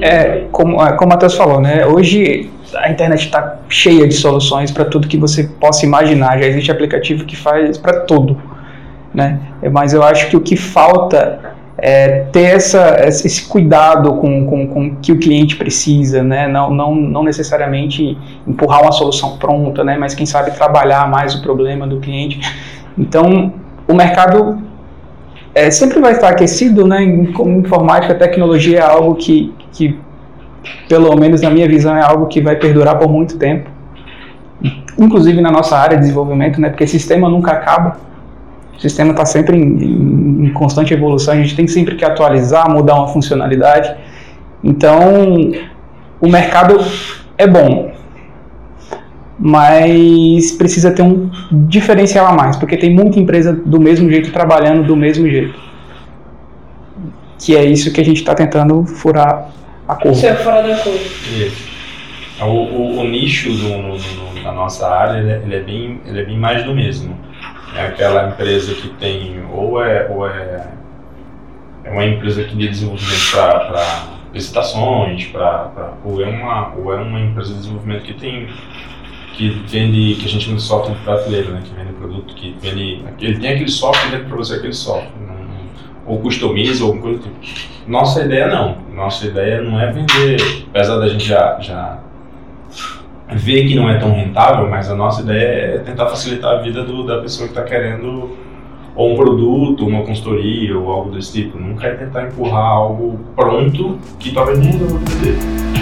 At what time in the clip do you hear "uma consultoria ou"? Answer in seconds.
99.86-100.90